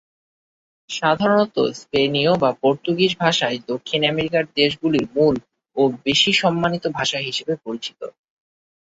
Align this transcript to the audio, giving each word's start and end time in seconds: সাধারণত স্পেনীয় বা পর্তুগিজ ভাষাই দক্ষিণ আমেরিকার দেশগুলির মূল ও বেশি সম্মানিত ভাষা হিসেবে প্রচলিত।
সাধারণত 0.89 1.55
স্পেনীয় 1.79 2.31
বা 2.37 2.49
পর্তুগিজ 2.61 3.11
ভাষাই 3.19 3.57
দক্ষিণ 3.67 4.01
আমেরিকার 4.11 4.43
দেশগুলির 4.57 5.05
মূল 5.15 5.35
ও 5.77 5.91
বেশি 6.05 6.31
সম্মানিত 6.41 6.83
ভাষা 6.97 7.19
হিসেবে 7.27 7.53
প্রচলিত। 7.63 8.01